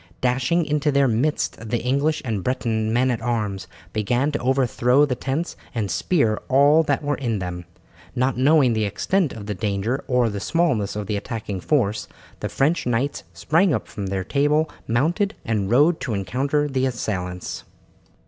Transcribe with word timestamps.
Dashing 0.19 0.65
into 0.65 0.91
their 0.91 1.07
midst 1.07 1.69
the 1.69 1.77
English 1.83 2.23
and 2.25 2.43
Breton 2.43 2.91
men 2.91 3.11
at 3.11 3.21
arms 3.21 3.67
began 3.93 4.31
to 4.31 4.39
overthrow 4.39 5.05
the 5.05 5.13
tents 5.13 5.55
and 5.75 5.91
spear 5.91 6.39
all 6.49 6.81
that 6.81 7.03
were 7.03 7.17
in 7.17 7.37
them. 7.37 7.65
Not 8.15 8.35
knowing 8.35 8.73
the 8.73 8.85
extent 8.85 9.31
of 9.31 9.45
the 9.45 9.53
danger 9.53 10.03
or 10.07 10.29
the 10.31 10.39
smallness 10.39 10.95
of 10.95 11.05
the 11.05 11.17
attacking 11.17 11.59
force, 11.59 12.07
the 12.39 12.49
French 12.49 12.87
knights 12.87 13.21
sprang 13.31 13.75
up 13.75 13.87
from 13.87 14.07
table, 14.23 14.71
mounted, 14.87 15.35
and 15.45 15.69
rode 15.69 15.99
to 15.99 16.15
encounter 16.15 16.67
the 16.67 16.87
assailants. 16.87 17.63